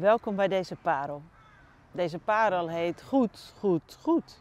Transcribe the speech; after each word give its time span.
Welkom 0.00 0.36
bij 0.36 0.48
deze 0.48 0.76
parel. 0.76 1.22
Deze 1.90 2.18
parel 2.18 2.68
heet 2.68 3.02
Goed, 3.02 3.54
Goed, 3.58 3.98
Goed. 4.02 4.40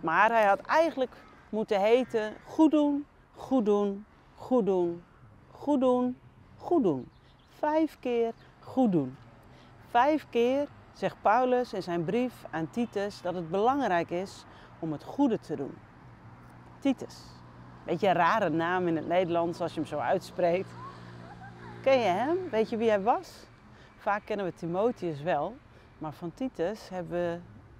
Maar 0.00 0.30
hij 0.30 0.44
had 0.44 0.60
eigenlijk 0.60 1.10
moeten 1.48 1.80
heten 1.80 2.32
Goed 2.46 2.70
doen, 2.70 3.06
Goed 3.34 3.64
doen, 3.64 4.04
Goed 4.34 4.66
doen, 4.66 5.02
Goed 5.50 5.80
doen, 5.80 6.16
Goed 6.56 6.82
doen. 6.82 7.08
Vijf 7.58 7.96
keer 8.00 8.32
goed 8.60 8.92
doen. 8.92 9.16
Vijf 9.90 10.26
keer 10.30 10.68
zegt 10.92 11.16
Paulus 11.22 11.72
in 11.72 11.82
zijn 11.82 12.04
brief 12.04 12.44
aan 12.50 12.70
Titus 12.70 13.22
dat 13.22 13.34
het 13.34 13.50
belangrijk 13.50 14.10
is 14.10 14.44
om 14.78 14.92
het 14.92 15.04
goede 15.04 15.38
te 15.38 15.56
doen. 15.56 15.74
Titus. 16.78 17.22
Beetje 17.84 18.08
een 18.08 18.14
rare 18.14 18.48
naam 18.48 18.88
in 18.88 18.96
het 18.96 19.08
Nederlands 19.08 19.60
als 19.60 19.74
je 19.74 19.80
hem 19.80 19.88
zo 19.88 19.98
uitspreekt. 19.98 20.70
Ken 21.82 21.98
je 21.98 22.08
hem? 22.08 22.36
Weet 22.50 22.70
je 22.70 22.76
wie 22.76 22.88
hij 22.88 23.02
was? 23.02 23.50
Vaak 24.02 24.24
kennen 24.24 24.46
we 24.46 24.54
Timotheus 24.54 25.22
wel, 25.22 25.56
maar 25.98 26.12
van 26.12 26.34
Titus 26.34 26.88
hebben 26.88 27.12
we 27.12 27.38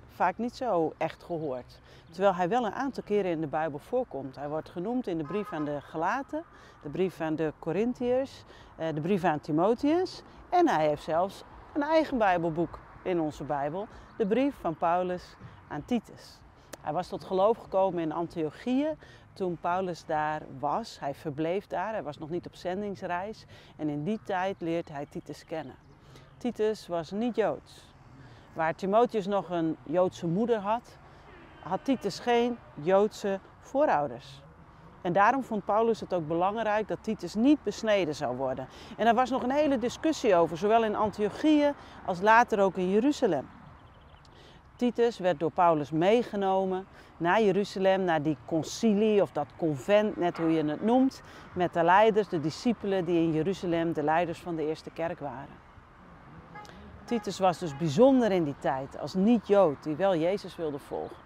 vaak 0.08 0.38
niet 0.38 0.56
zo 0.56 0.92
echt 0.96 1.22
gehoord. 1.22 1.80
Terwijl 2.10 2.34
hij 2.34 2.48
wel 2.48 2.66
een 2.66 2.72
aantal 2.72 3.02
keren 3.02 3.30
in 3.30 3.40
de 3.40 3.46
Bijbel 3.46 3.78
voorkomt. 3.78 4.36
Hij 4.36 4.48
wordt 4.48 4.68
genoemd 4.68 5.06
in 5.06 5.18
de 5.18 5.24
brief 5.24 5.52
aan 5.52 5.64
de 5.64 5.80
Galaten, 5.80 6.44
de 6.82 6.88
brief 6.88 7.20
aan 7.20 7.34
de 7.34 7.52
Corinthiërs, 7.58 8.44
eh, 8.76 8.94
de 8.94 9.00
brief 9.00 9.24
aan 9.24 9.40
Timotheus. 9.40 10.22
En 10.48 10.68
hij 10.68 10.88
heeft 10.88 11.02
zelfs 11.02 11.42
een 11.74 11.82
eigen 11.82 12.18
Bijbelboek 12.18 12.78
in 13.02 13.20
onze 13.20 13.44
Bijbel, 13.44 13.86
de 14.16 14.26
brief 14.26 14.54
van 14.60 14.76
Paulus 14.76 15.36
aan 15.68 15.84
Titus. 15.84 16.38
Hij 16.80 16.92
was 16.92 17.08
tot 17.08 17.24
geloof 17.24 17.58
gekomen 17.58 18.02
in 18.02 18.12
Antiochië 18.12 18.96
toen 19.32 19.58
Paulus 19.60 20.04
daar 20.04 20.42
was. 20.58 21.00
Hij 21.00 21.14
verbleef 21.14 21.66
daar, 21.66 21.92
hij 21.92 22.02
was 22.02 22.18
nog 22.18 22.30
niet 22.30 22.46
op 22.46 22.54
zendingsreis. 22.54 23.44
En 23.76 23.88
in 23.88 24.04
die 24.04 24.20
tijd 24.24 24.60
leert 24.60 24.88
hij 24.88 25.06
Titus 25.06 25.44
kennen. 25.44 25.90
Titus 26.42 26.86
was 26.86 27.10
niet 27.10 27.36
Joods. 27.36 27.94
Waar 28.52 28.74
Timotheus 28.74 29.26
nog 29.26 29.50
een 29.50 29.76
Joodse 29.82 30.26
moeder 30.26 30.58
had, 30.58 30.98
had 31.62 31.84
Titus 31.84 32.18
geen 32.18 32.58
Joodse 32.74 33.40
voorouders. 33.60 34.40
En 35.02 35.12
daarom 35.12 35.42
vond 35.42 35.64
Paulus 35.64 36.00
het 36.00 36.14
ook 36.14 36.26
belangrijk 36.26 36.88
dat 36.88 36.98
Titus 37.02 37.34
niet 37.34 37.62
besneden 37.62 38.14
zou 38.14 38.36
worden. 38.36 38.68
En 38.96 39.06
er 39.06 39.14
was 39.14 39.30
nog 39.30 39.42
een 39.42 39.50
hele 39.50 39.78
discussie 39.78 40.34
over, 40.34 40.56
zowel 40.56 40.84
in 40.84 40.94
Antiochië 40.94 41.72
als 42.06 42.20
later 42.20 42.60
ook 42.60 42.76
in 42.76 42.90
Jeruzalem. 42.90 43.48
Titus 44.76 45.18
werd 45.18 45.40
door 45.40 45.52
Paulus 45.52 45.90
meegenomen 45.90 46.86
naar 47.16 47.42
Jeruzalem, 47.42 48.04
naar 48.04 48.22
die 48.22 48.36
concilie 48.46 49.22
of 49.22 49.32
dat 49.32 49.48
convent, 49.56 50.16
net 50.16 50.36
hoe 50.36 50.52
je 50.52 50.64
het 50.64 50.82
noemt, 50.82 51.22
met 51.54 51.72
de 51.72 51.82
leiders, 51.82 52.28
de 52.28 52.40
discipelen 52.40 53.04
die 53.04 53.22
in 53.22 53.32
Jeruzalem 53.32 53.92
de 53.92 54.02
leiders 54.02 54.38
van 54.38 54.56
de 54.56 54.66
eerste 54.66 54.90
kerk 54.90 55.18
waren. 55.18 55.61
Titus 57.12 57.38
was 57.38 57.58
dus 57.58 57.76
bijzonder 57.76 58.32
in 58.32 58.44
die 58.44 58.54
tijd 58.58 58.98
als 58.98 59.14
niet-Jood 59.14 59.82
die 59.82 59.96
wel 59.96 60.16
Jezus 60.16 60.56
wilde 60.56 60.78
volgen. 60.78 61.16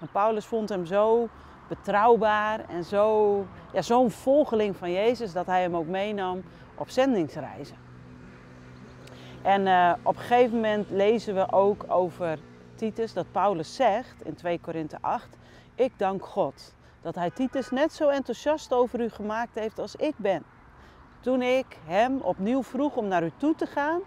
En 0.00 0.08
Paulus 0.12 0.46
vond 0.46 0.68
hem 0.68 0.86
zo 0.86 1.28
betrouwbaar 1.68 2.68
en 2.68 2.84
zo, 2.84 3.46
ja, 3.72 3.82
zo'n 3.82 4.10
volgeling 4.10 4.76
van 4.76 4.92
Jezus 4.92 5.32
dat 5.32 5.46
hij 5.46 5.62
hem 5.62 5.76
ook 5.76 5.86
meenam 5.86 6.42
op 6.74 6.90
zendingsreizen. 6.90 7.76
En 9.42 9.66
uh, 9.66 9.92
op 10.02 10.16
een 10.16 10.20
gegeven 10.20 10.54
moment 10.54 10.90
lezen 10.90 11.34
we 11.34 11.52
ook 11.52 11.84
over 11.88 12.38
Titus 12.74 13.12
dat 13.12 13.32
Paulus 13.32 13.74
zegt 13.74 14.24
in 14.24 14.34
2 14.34 14.60
Korinthe 14.60 14.98
8: 15.00 15.28
Ik 15.74 15.92
dank 15.96 16.24
God 16.24 16.74
dat 17.02 17.14
hij 17.14 17.30
Titus 17.30 17.70
net 17.70 17.92
zo 17.92 18.08
enthousiast 18.08 18.72
over 18.72 19.00
u 19.00 19.08
gemaakt 19.08 19.54
heeft 19.54 19.78
als 19.78 19.96
ik 19.96 20.14
ben. 20.16 20.42
Toen 21.20 21.42
ik 21.42 21.78
hem 21.84 22.20
opnieuw 22.20 22.62
vroeg 22.62 22.96
om 22.96 23.08
naar 23.08 23.24
u 23.24 23.32
toe 23.36 23.54
te 23.54 23.66
gaan, 23.66 24.00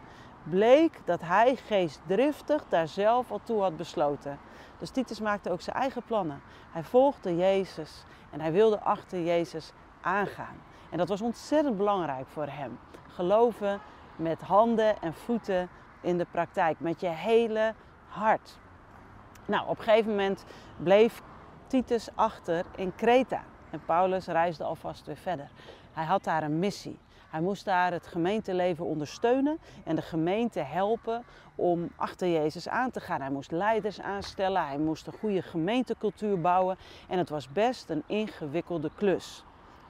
bleek 0.50 1.00
dat 1.06 1.22
hij 1.22 1.56
geestdriftig 1.56 2.66
daar 2.70 2.88
zelf 2.88 3.32
al 3.32 3.42
toe 3.44 3.62
had 3.62 3.78
besloten. 3.78 4.40
Dus 4.80 4.90
Titus 4.90 5.20
maakte 5.20 5.52
ook 5.52 5.62
zijn 5.62 5.76
eigen 5.76 6.04
plannen. 6.04 6.42
Hij 6.72 6.84
volgde 6.84 7.36
Jezus 7.36 8.04
en 8.30 8.42
hij 8.42 8.52
wilde 8.52 8.80
achter 8.80 9.24
Jezus 9.24 9.72
aangaan. 10.02 10.56
En 10.90 10.98
dat 10.98 11.08
was 11.08 11.22
ontzettend 11.22 11.78
belangrijk 11.78 12.28
voor 12.28 12.48
hem. 12.48 12.80
Geloven 13.08 13.80
met 14.16 14.42
handen 14.42 15.02
en 15.02 15.14
voeten 15.14 15.70
in 16.02 16.18
de 16.18 16.26
praktijk, 16.32 16.80
met 16.80 17.00
je 17.00 17.08
hele 17.08 17.74
hart. 18.08 18.58
Nou, 19.46 19.68
op 19.68 19.78
een 19.78 19.84
gegeven 19.84 20.10
moment 20.10 20.46
bleef 20.78 21.22
Titus 21.68 22.10
achter 22.16 22.66
in 22.76 22.96
Kreta 22.96 23.44
en 23.70 23.82
Paulus 23.86 24.26
reisde 24.26 24.64
alvast 24.64 25.06
weer 25.06 25.18
verder. 25.18 25.50
Hij 25.94 26.06
had 26.06 26.24
daar 26.24 26.44
een 26.44 26.60
missie. 26.60 27.00
Hij 27.38 27.46
moest 27.46 27.66
daar 27.66 27.92
het 27.92 28.08
gemeenteleven 28.08 28.86
ondersteunen 28.86 29.60
en 29.84 29.96
de 29.96 30.02
gemeente 30.02 30.60
helpen 30.60 31.24
om 31.56 31.90
achter 31.96 32.32
Jezus 32.32 32.68
aan 32.68 32.92
te 32.92 33.00
gaan. 33.00 33.22
Hij 33.22 33.30
moest 33.30 33.52
leiders 33.52 34.02
aanstellen, 34.02 34.68
hij 34.68 34.78
moest 34.78 35.08
een 35.08 35.14
goede 35.20 35.42
gemeentecultuur 35.42 36.42
bouwen 36.42 36.78
en 37.08 37.18
het 37.18 37.30
was 37.30 37.52
best 37.52 37.90
een 37.90 38.04
ingewikkelde 38.06 38.92
klus. 38.96 39.44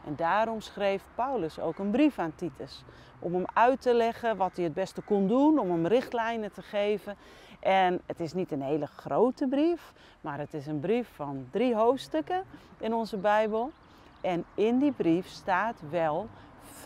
En 0.05 0.15
daarom 0.15 0.61
schreef 0.61 1.03
Paulus 1.15 1.59
ook 1.59 1.77
een 1.77 1.91
brief 1.91 2.19
aan 2.19 2.35
Titus 2.35 2.83
om 3.19 3.33
hem 3.33 3.45
uit 3.53 3.81
te 3.81 3.93
leggen 3.93 4.37
wat 4.37 4.55
hij 4.55 4.63
het 4.63 4.73
beste 4.73 5.01
kon 5.01 5.27
doen, 5.27 5.59
om 5.59 5.71
hem 5.71 5.87
richtlijnen 5.87 6.51
te 6.51 6.61
geven. 6.61 7.15
En 7.59 8.01
het 8.05 8.19
is 8.19 8.33
niet 8.33 8.51
een 8.51 8.61
hele 8.61 8.87
grote 8.87 9.47
brief, 9.47 9.93
maar 10.21 10.39
het 10.39 10.53
is 10.53 10.67
een 10.67 10.79
brief 10.79 11.09
van 11.15 11.47
drie 11.51 11.75
hoofdstukken 11.75 12.43
in 12.77 12.93
onze 12.93 13.17
Bijbel. 13.17 13.71
En 14.21 14.45
in 14.55 14.79
die 14.79 14.91
brief 14.91 15.27
staat 15.27 15.81
wel 15.89 16.27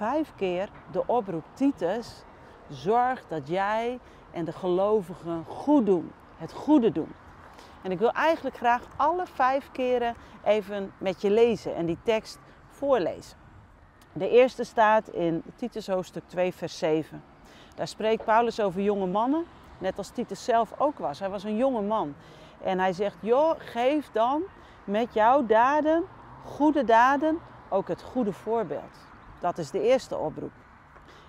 vijf 0.02 0.34
keer 0.36 0.70
de 0.92 1.08
oproep 1.08 1.44
Titus, 1.54 2.24
zorg 2.70 3.24
dat 3.28 3.48
jij 3.48 4.00
en 4.32 4.46
de 4.46 4.52
gelovigen 4.52 5.44
goed 5.48 5.86
doen, 5.86 6.12
het 6.38 6.54
goede 6.54 6.92
doen. 6.92 7.12
En 7.82 7.92
ik 7.92 8.00
wil 8.00 8.12
eigenlijk 8.12 8.56
graag 8.56 8.82
alle 8.96 9.26
vijf 9.26 9.72
keren 9.72 10.16
even 10.44 10.94
met 10.98 11.22
je 11.22 11.32
lezen 11.32 11.76
en 11.76 11.86
die 11.86 11.98
tekst 12.04 12.40
voorlezen. 12.68 13.38
De 14.14 14.30
eerste 14.30 14.64
staat 14.64 15.08
in 15.08 15.44
Titus 15.56 15.88
hoofdstuk 15.88 16.24
2 16.28 16.54
vers 16.54 16.78
7. 16.78 17.24
Daar 17.76 17.88
spreekt 17.88 18.26
Paulus 18.26 18.60
over 18.60 18.82
jonge 18.82 19.08
mannen, 19.08 19.46
net 19.78 19.98
als 19.98 20.10
Titus 20.10 20.44
zelf 20.44 20.74
ook 20.78 20.98
was. 21.00 21.20
Hij 21.20 21.30
was 21.30 21.44
een 21.44 21.58
jonge 21.58 21.82
man. 21.82 22.16
En 22.64 22.80
hij 22.80 22.94
zegt, 22.94 23.18
joh, 23.20 23.54
geef 23.58 24.10
dan 24.12 24.42
met 24.84 25.14
jouw 25.14 25.46
daden, 25.46 26.04
goede 26.44 26.84
daden, 26.84 27.40
ook 27.70 27.88
het 27.88 28.02
goede 28.02 28.34
voorbeeld. 28.34 29.11
Dat 29.42 29.58
is 29.58 29.72
de 29.72 29.82
eerste 29.82 30.18
oproep. 30.18 30.52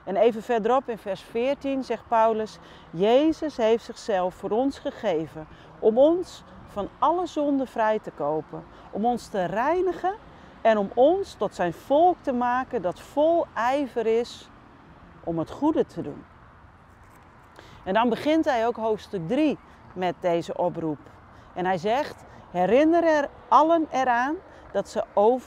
En 0.05 0.17
even 0.17 0.43
verderop 0.43 0.89
in 0.89 0.99
vers 0.99 1.21
14 1.21 1.85
zegt 1.85 2.09
Paulus: 2.09 2.59
Jezus 2.91 3.57
heeft 3.57 3.85
zichzelf 3.85 4.35
voor 4.35 4.51
ons 4.51 4.79
gegeven 4.79 5.47
om 5.79 5.99
ons 5.99 6.43
van 6.67 6.89
alle 6.99 7.27
zonde 7.27 7.67
vrij 7.67 7.99
te 7.99 8.11
kopen, 8.11 8.65
om 8.91 9.05
ons 9.05 9.27
te 9.27 9.45
reinigen 9.45 10.15
en 10.61 10.79
om 10.79 10.91
ons 10.95 11.35
tot 11.35 11.55
zijn 11.55 11.73
volk 11.73 12.17
te 12.21 12.33
maken 12.33 12.83
dat 12.83 13.01
vol 13.01 13.47
ijver 13.55 14.07
is 14.07 14.49
om 15.25 15.39
het 15.39 15.51
goede 15.51 15.87
te 15.87 16.03
doen. 16.03 16.25
En 17.85 17.95
dan 17.95 18.09
begint 18.09 18.45
hij 18.45 18.67
ook 18.67 18.77
hoofdstuk 18.77 19.29
3 19.29 19.59
met 19.95 20.15
deze 20.21 20.57
oproep. 20.57 20.99
En 21.55 21.65
hij 21.65 21.79
zegt: 21.79 22.25
Herinner 22.51 23.05
er 23.05 23.29
allen 23.49 23.87
eraan 23.91 24.35
dat 24.73 24.89
ze 24.89 25.05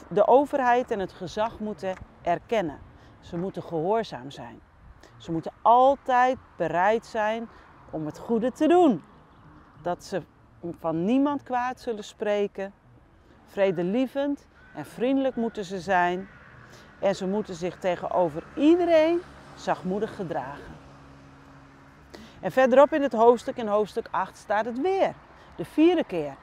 de 0.08 0.28
overheid 0.28 0.92
en 0.92 1.00
het 1.00 1.14
gezag 1.14 1.60
moeten 1.60 1.96
erkennen. 2.26 2.80
Ze 3.20 3.38
moeten 3.38 3.64
gehoorzaam 3.64 4.32
zijn. 4.32 4.60
Ze 5.18 5.32
moeten 5.32 5.52
altijd 5.62 6.38
bereid 6.58 7.06
zijn 7.06 7.48
om 7.90 8.06
het 8.06 8.18
goede 8.18 8.52
te 8.52 8.68
doen. 8.68 9.04
Dat 9.82 10.04
ze 10.04 10.22
van 10.80 11.06
niemand 11.06 11.44
kwaad 11.44 11.80
zullen 11.80 12.04
spreken. 12.04 12.74
Vredelievend 13.46 14.48
en 14.76 14.86
vriendelijk 14.86 15.36
moeten 15.36 15.66
ze 15.66 15.80
zijn. 15.80 16.28
En 17.00 17.16
ze 17.16 17.28
moeten 17.28 17.56
zich 17.56 17.80
tegenover 17.80 18.44
iedereen 18.56 19.22
zachtmoedig 19.56 20.16
gedragen. 20.16 20.74
En 22.42 22.52
verderop 22.52 22.94
in 22.94 23.02
het 23.02 23.14
hoofdstuk, 23.14 23.58
in 23.58 23.68
hoofdstuk 23.68 24.08
8, 24.12 24.38
staat 24.38 24.66
het 24.66 24.82
weer. 24.82 25.14
De 25.56 25.66
vierde 25.66 26.04
keer. 26.04 26.36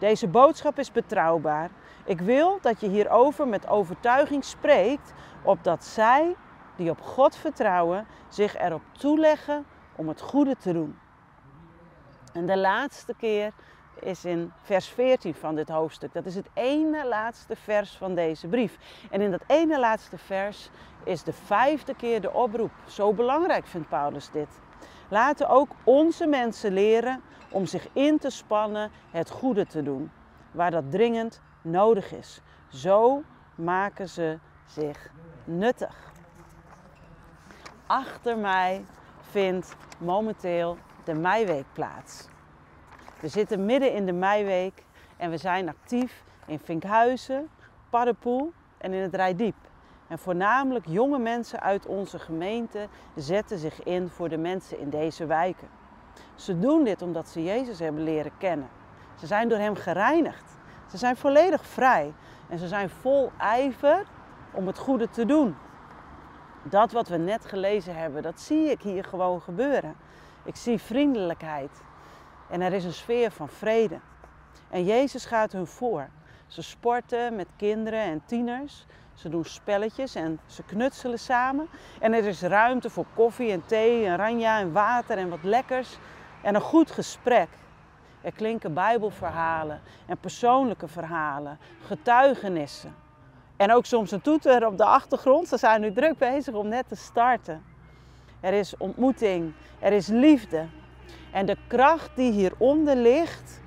Deze 0.00 0.28
boodschap 0.28 0.78
is 0.78 0.92
betrouwbaar. 0.92 1.70
Ik 2.04 2.20
wil 2.20 2.58
dat 2.60 2.80
je 2.80 2.88
hierover 2.88 3.48
met 3.48 3.68
overtuiging 3.68 4.44
spreekt, 4.44 5.12
opdat 5.42 5.84
zij 5.84 6.36
die 6.76 6.90
op 6.90 7.00
God 7.00 7.36
vertrouwen 7.36 8.06
zich 8.28 8.58
erop 8.58 8.82
toeleggen 8.98 9.64
om 9.96 10.08
het 10.08 10.20
goede 10.20 10.56
te 10.56 10.72
doen. 10.72 10.98
En 12.32 12.46
de 12.46 12.58
laatste 12.58 13.14
keer 13.18 13.52
is 14.00 14.24
in 14.24 14.52
vers 14.62 14.88
14 14.88 15.34
van 15.34 15.54
dit 15.54 15.68
hoofdstuk. 15.68 16.12
Dat 16.12 16.26
is 16.26 16.34
het 16.34 16.48
ene 16.54 17.06
laatste 17.06 17.56
vers 17.56 17.96
van 17.96 18.14
deze 18.14 18.48
brief. 18.48 18.78
En 19.10 19.20
in 19.20 19.30
dat 19.30 19.42
ene 19.46 19.78
laatste 19.78 20.18
vers 20.18 20.70
is 21.04 21.22
de 21.22 21.32
vijfde 21.32 21.94
keer 21.94 22.20
de 22.20 22.32
oproep. 22.32 22.72
Zo 22.86 23.12
belangrijk 23.12 23.66
vindt 23.66 23.88
Paulus 23.88 24.30
dit. 24.30 24.48
Laten 25.10 25.48
ook 25.48 25.70
onze 25.84 26.26
mensen 26.26 26.72
leren 26.72 27.20
om 27.48 27.66
zich 27.66 27.88
in 27.92 28.18
te 28.18 28.30
spannen 28.30 28.90
het 29.10 29.30
goede 29.30 29.66
te 29.66 29.82
doen, 29.82 30.10
waar 30.50 30.70
dat 30.70 30.90
dringend 30.90 31.40
nodig 31.62 32.12
is. 32.12 32.40
Zo 32.68 33.22
maken 33.54 34.08
ze 34.08 34.38
zich 34.66 35.10
nuttig. 35.44 36.12
Achter 37.86 38.38
mij 38.38 38.84
vindt 39.20 39.76
momenteel 39.98 40.76
de 41.04 41.14
Meiweek 41.14 41.66
plaats. 41.72 42.28
We 43.20 43.28
zitten 43.28 43.64
midden 43.64 43.92
in 43.92 44.06
de 44.06 44.12
Meiweek 44.12 44.84
en 45.16 45.30
we 45.30 45.36
zijn 45.36 45.68
actief 45.68 46.24
in 46.46 46.58
Vinkhuizen, 46.58 47.48
Paddenpoel 47.90 48.52
en 48.78 48.92
in 48.92 49.02
het 49.02 49.14
Rijdiep. 49.14 49.56
En 50.10 50.18
voornamelijk 50.18 50.86
jonge 50.86 51.18
mensen 51.18 51.60
uit 51.60 51.86
onze 51.86 52.18
gemeente 52.18 52.88
zetten 53.14 53.58
zich 53.58 53.82
in 53.82 54.08
voor 54.08 54.28
de 54.28 54.36
mensen 54.36 54.78
in 54.78 54.90
deze 54.90 55.26
wijken. 55.26 55.68
Ze 56.34 56.58
doen 56.58 56.84
dit 56.84 57.02
omdat 57.02 57.28
ze 57.28 57.44
Jezus 57.44 57.78
hebben 57.78 58.02
leren 58.02 58.32
kennen. 58.38 58.68
Ze 59.18 59.26
zijn 59.26 59.48
door 59.48 59.58
Hem 59.58 59.74
gereinigd. 59.74 60.44
Ze 60.86 60.96
zijn 60.96 61.16
volledig 61.16 61.66
vrij 61.66 62.12
en 62.48 62.58
ze 62.58 62.68
zijn 62.68 62.90
vol 62.90 63.30
ijver 63.38 64.06
om 64.52 64.66
het 64.66 64.78
goede 64.78 65.08
te 65.08 65.26
doen. 65.26 65.56
Dat 66.62 66.92
wat 66.92 67.08
we 67.08 67.16
net 67.16 67.44
gelezen 67.44 67.96
hebben, 67.96 68.22
dat 68.22 68.40
zie 68.40 68.70
ik 68.70 68.82
hier 68.82 69.04
gewoon 69.04 69.40
gebeuren. 69.40 69.96
Ik 70.44 70.56
zie 70.56 70.78
vriendelijkheid 70.78 71.82
en 72.48 72.60
er 72.60 72.72
is 72.72 72.84
een 72.84 72.92
sfeer 72.92 73.30
van 73.30 73.48
vrede. 73.48 74.00
En 74.70 74.84
Jezus 74.84 75.24
gaat 75.24 75.52
hun 75.52 75.66
voor. 75.66 76.08
Ze 76.50 76.62
sporten 76.62 77.36
met 77.36 77.48
kinderen 77.56 78.00
en 78.00 78.22
tieners. 78.24 78.86
Ze 79.14 79.28
doen 79.28 79.44
spelletjes 79.44 80.14
en 80.14 80.40
ze 80.46 80.62
knutselen 80.62 81.18
samen. 81.18 81.68
En 82.00 82.12
er 82.12 82.26
is 82.26 82.42
ruimte 82.42 82.90
voor 82.90 83.06
koffie 83.14 83.52
en 83.52 83.62
thee 83.66 84.06
en 84.06 84.16
ranja 84.16 84.60
en 84.60 84.72
water 84.72 85.18
en 85.18 85.28
wat 85.28 85.42
lekkers. 85.42 85.98
En 86.42 86.54
een 86.54 86.60
goed 86.60 86.90
gesprek. 86.90 87.48
Er 88.20 88.32
klinken 88.32 88.74
bijbelverhalen 88.74 89.80
en 90.06 90.18
persoonlijke 90.18 90.88
verhalen, 90.88 91.58
getuigenissen. 91.86 92.94
En 93.56 93.72
ook 93.72 93.86
soms 93.86 94.10
een 94.10 94.20
toeter 94.20 94.66
op 94.66 94.76
de 94.76 94.84
achtergrond. 94.84 95.48
Ze 95.48 95.56
zijn 95.56 95.80
nu 95.80 95.92
druk 95.92 96.18
bezig 96.18 96.54
om 96.54 96.68
net 96.68 96.88
te 96.88 96.96
starten. 96.96 97.64
Er 98.40 98.52
is 98.52 98.76
ontmoeting, 98.76 99.52
er 99.78 99.92
is 99.92 100.06
liefde. 100.06 100.66
En 101.32 101.46
de 101.46 101.56
kracht 101.66 102.10
die 102.16 102.32
hieronder 102.32 102.96
ligt, 102.96 103.60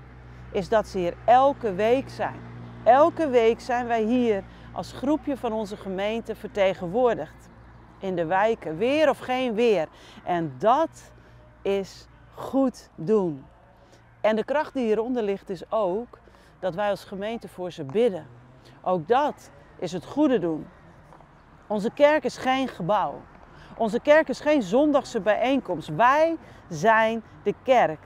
is 0.52 0.70
dat 0.70 0.88
ze 0.88 0.98
hier 0.98 1.14
elke 1.26 1.74
week 1.74 2.10
zijn. 2.10 2.53
Elke 2.84 3.30
week 3.30 3.60
zijn 3.60 3.88
wij 3.88 4.02
hier 4.04 4.44
als 4.72 4.92
groepje 4.92 5.38
van 5.38 5.52
onze 5.54 5.78
gemeente 5.78 6.36
vertegenwoordigd. 6.36 7.50
In 8.00 8.16
de 8.16 8.26
wijken, 8.26 8.78
weer 8.78 9.10
of 9.10 9.20
geen 9.20 9.54
weer. 9.54 9.88
En 10.24 10.54
dat 10.58 11.12
is 11.62 12.08
goed 12.34 12.90
doen. 12.96 13.46
En 14.22 14.36
de 14.36 14.44
kracht 14.44 14.74
die 14.74 14.86
hieronder 14.86 15.24
ligt 15.24 15.50
is 15.50 15.72
ook 15.72 16.20
dat 16.60 16.76
wij 16.76 16.90
als 16.90 17.04
gemeente 17.04 17.48
voor 17.48 17.72
ze 17.72 17.84
bidden. 17.84 18.28
Ook 18.82 19.08
dat 19.08 19.52
is 19.80 19.92
het 19.92 20.06
goede 20.06 20.40
doen. 20.40 20.68
Onze 21.68 21.92
kerk 21.92 22.24
is 22.24 22.38
geen 22.38 22.68
gebouw. 22.68 23.22
Onze 23.78 24.00
kerk 24.00 24.30
is 24.30 24.40
geen 24.40 24.62
zondagse 24.62 25.20
bijeenkomst. 25.20 25.88
Wij 25.88 26.38
zijn 26.70 27.24
de 27.44 27.54
kerk. 27.64 28.00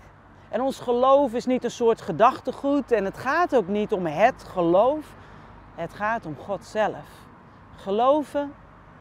En 0.50 0.62
ons 0.62 0.80
geloof 0.80 1.34
is 1.34 1.46
niet 1.46 1.64
een 1.64 1.72
soort 1.72 2.02
gedachtegoed 2.02 2.92
en 2.92 3.06
het 3.06 3.18
gaat 3.18 3.56
ook 3.56 3.68
niet 3.68 3.92
om 3.92 4.06
het 4.06 4.44
geloof. 4.44 5.16
Het 5.76 5.94
gaat 5.94 6.26
om 6.26 6.36
God 6.38 6.66
zelf. 6.66 7.06
Geloven 7.76 8.54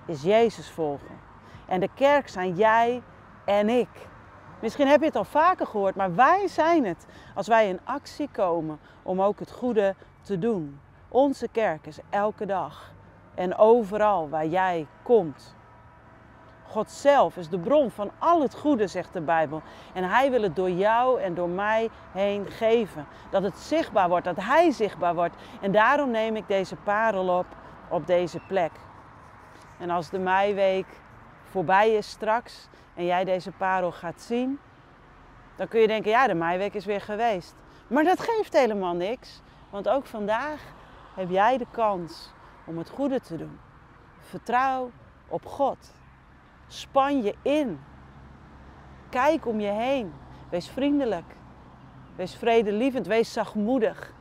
is 0.06 0.22
Jezus 0.22 0.70
volgen. 0.70 1.20
En 1.66 1.81
de 1.81 1.90
kerk 1.94 2.28
zijn 2.28 2.54
jij 2.54 3.02
en 3.44 3.69
ik. 3.69 4.08
Misschien 4.60 4.87
heb 4.87 5.00
je 5.00 5.06
het 5.06 5.16
al 5.16 5.25
vaker 5.25 5.66
gehoord, 5.66 5.94
maar 5.94 6.14
wij 6.14 6.48
zijn 6.48 6.84
het 6.84 7.06
als 7.34 7.46
wij 7.46 7.69
in 7.69 7.81
actie 7.84 8.28
komen 8.32 8.78
om 9.02 9.22
ook 9.22 9.38
het 9.38 9.50
goede 9.50 9.94
te 10.22 10.38
doen. 10.38 10.81
Onze 11.08 11.49
kerk 11.49 11.87
is 11.87 11.99
elke 12.10 12.46
dag 12.46 12.92
en 13.34 13.56
overal 13.56 14.28
waar 14.28 14.46
jij 14.46 14.87
komt. 15.02 15.54
God 16.68 16.90
zelf 16.90 17.36
is 17.36 17.48
de 17.48 17.58
bron 17.58 17.90
van 17.90 18.10
al 18.18 18.42
het 18.42 18.54
goede, 18.54 18.86
zegt 18.86 19.12
de 19.12 19.20
Bijbel. 19.20 19.62
En 19.92 20.04
Hij 20.04 20.30
wil 20.30 20.42
het 20.42 20.56
door 20.56 20.70
jou 20.70 21.20
en 21.20 21.34
door 21.34 21.48
mij 21.48 21.88
heen 22.12 22.46
geven. 22.46 23.06
Dat 23.30 23.42
het 23.42 23.58
zichtbaar 23.58 24.08
wordt, 24.08 24.24
dat 24.24 24.36
Hij 24.36 24.70
zichtbaar 24.70 25.14
wordt. 25.14 25.34
En 25.60 25.72
daarom 25.72 26.10
neem 26.10 26.36
ik 26.36 26.48
deze 26.48 26.76
parel 26.76 27.38
op 27.38 27.46
op 27.88 28.06
deze 28.06 28.40
plek. 28.46 28.72
En 29.78 29.90
als 29.90 30.10
de 30.10 30.18
meiweek 30.18 30.86
voorbij 31.44 31.94
is 31.94 32.10
straks 32.10 32.68
en 32.94 33.04
jij 33.04 33.24
deze 33.24 33.50
parel 33.50 33.92
gaat 33.92 34.20
zien, 34.20 34.58
dan 35.56 35.68
kun 35.68 35.80
je 35.80 35.86
denken, 35.86 36.10
ja, 36.10 36.26
de 36.26 36.34
meiweek 36.34 36.74
is 36.74 36.84
weer 36.84 37.00
geweest. 37.00 37.54
Maar 37.86 38.04
dat 38.04 38.20
geeft 38.20 38.52
helemaal 38.52 38.94
niks, 38.94 39.42
want 39.70 39.88
ook 39.88 40.06
vandaag 40.06 40.60
heb 41.14 41.30
jij 41.30 41.58
de 41.58 41.66
kans 41.70 42.32
om 42.64 42.78
het 42.78 42.90
goede 42.90 43.20
te 43.20 43.36
doen. 43.36 43.58
Vertrouw 44.20 44.90
op 45.28 45.46
God. 45.46 45.92
Span 46.66 47.22
je 47.22 47.34
in. 47.42 47.80
Kijk 49.10 49.46
om 49.46 49.60
je 49.60 49.70
heen. 49.70 50.12
Wees 50.50 50.68
vriendelijk. 50.68 51.36
Wees 52.16 52.36
vredelievend. 52.36 53.06
Wees 53.06 53.32
zachtmoedig. 53.32 54.14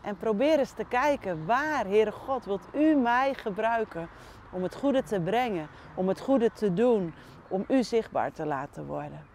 En 0.00 0.16
probeer 0.16 0.58
eens 0.58 0.72
te 0.72 0.84
kijken 0.84 1.46
waar, 1.46 1.84
Heere 1.84 2.12
God, 2.12 2.44
wilt 2.44 2.68
u 2.74 2.94
mij 2.94 3.34
gebruiken 3.34 4.08
om 4.50 4.62
het 4.62 4.74
goede 4.74 5.02
te 5.02 5.20
brengen, 5.20 5.68
om 5.94 6.08
het 6.08 6.20
goede 6.20 6.52
te 6.52 6.74
doen, 6.74 7.14
om 7.48 7.64
u 7.68 7.82
zichtbaar 7.82 8.32
te 8.32 8.46
laten 8.46 8.86
worden. 8.86 9.26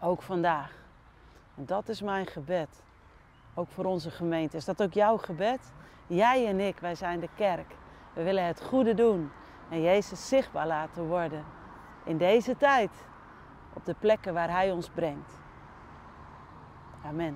Ook 0.00 0.22
vandaag. 0.22 0.72
Dat 1.54 1.88
is 1.88 2.02
mijn 2.02 2.26
gebed. 2.26 2.82
Ook 3.54 3.68
voor 3.70 3.84
onze 3.84 4.10
gemeente. 4.10 4.56
Is 4.56 4.64
dat 4.64 4.82
ook 4.82 4.92
jouw 4.92 5.16
gebed? 5.16 5.72
Jij 6.06 6.46
en 6.46 6.60
ik, 6.60 6.78
wij 6.78 6.94
zijn 6.94 7.20
de 7.20 7.28
kerk. 7.36 7.74
We 8.12 8.22
willen 8.22 8.44
het 8.44 8.62
goede 8.62 8.94
doen 8.94 9.30
en 9.68 9.82
Jezus 9.82 10.28
zichtbaar 10.28 10.66
laten 10.66 11.06
worden 11.06 11.44
in 12.04 12.18
deze 12.18 12.56
tijd 12.56 12.90
op 13.72 13.84
de 13.84 13.94
plekken 13.98 14.34
waar 14.34 14.50
Hij 14.50 14.70
ons 14.70 14.88
brengt. 14.88 15.38
Amen. 17.04 17.30